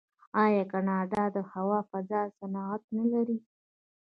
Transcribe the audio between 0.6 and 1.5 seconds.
کاناډا د